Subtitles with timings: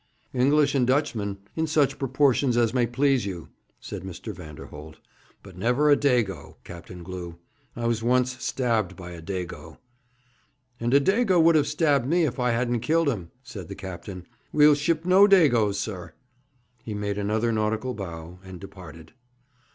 [0.33, 4.33] 'English and Dutchmen, in such proportions as may please you,' said Mr.
[4.33, 4.97] Vanderholt;
[5.43, 7.37] 'but never a Dago, Captain Glew.
[7.75, 9.77] I was once stabbed by a Dago.'
[10.79, 14.25] 'And a Dago would have stabbed me if I hadn't killed him,' said the captain.
[14.51, 16.13] 'We'll ship no Dagos, sir.'
[16.83, 19.13] He made another nautical bow, and departed.